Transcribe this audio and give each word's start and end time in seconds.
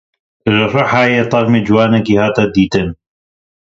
Li 0.53 0.63
Rihayê 0.73 1.23
termê 1.31 1.59
ciwanekî 1.67 2.15
hat 2.23 2.37
dîtin. 2.55 2.89